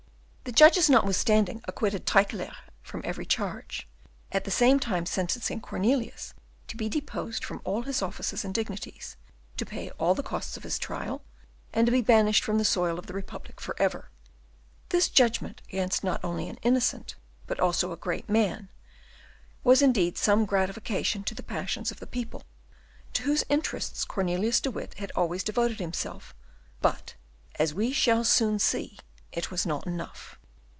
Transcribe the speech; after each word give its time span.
The 0.43 0.51
judges, 0.51 0.89
notwithstanding, 0.89 1.61
acquitted 1.65 2.05
Tyckelaer 2.05 2.53
from 2.81 3.01
every 3.05 3.25
charge; 3.25 3.87
at 4.33 4.43
the 4.43 4.49
same 4.51 4.79
time 4.81 5.05
sentencing 5.05 5.61
Cornelius 5.61 6.33
to 6.67 6.75
be 6.75 6.89
deposed 6.89 7.45
from 7.45 7.61
all 7.63 7.83
his 7.83 8.01
offices 8.01 8.43
and 8.43 8.53
dignities; 8.53 9.15
to 9.55 9.65
pay 9.65 9.91
all 9.91 10.13
the 10.13 10.23
costs 10.23 10.57
of 10.57 10.63
the 10.63 10.69
trial; 10.71 11.21
and 11.71 11.85
to 11.85 11.91
be 11.91 12.01
banished 12.01 12.43
from 12.43 12.57
the 12.57 12.65
soil 12.65 12.97
of 12.99 13.05
the 13.05 13.13
Republic 13.13 13.61
for 13.61 13.75
ever. 13.79 14.09
This 14.89 15.07
judgment 15.07 15.61
against 15.69 16.03
not 16.03 16.19
only 16.23 16.49
an 16.49 16.57
innocent, 16.63 17.15
but 17.45 17.59
also 17.59 17.91
a 17.91 17.95
great 17.95 18.27
man, 18.27 18.69
was 19.63 19.81
indeed 19.83 20.17
some 20.17 20.45
gratification 20.45 21.23
to 21.25 21.35
the 21.35 21.43
passions 21.43 21.91
of 21.91 21.99
the 21.99 22.07
people, 22.07 22.43
to 23.13 23.23
whose 23.23 23.45
interests 23.47 24.03
Cornelius 24.03 24.59
de 24.59 24.71
Witt 24.71 24.95
had 24.95 25.11
always 25.15 25.43
devoted 25.43 25.79
himself: 25.79 26.33
but, 26.81 27.13
as 27.55 27.75
we 27.75 27.93
shall 27.93 28.25
soon 28.25 28.57
see, 28.59 28.97
it 29.31 29.49
was 29.49 29.65
not 29.65 29.87
enough. 29.87 30.37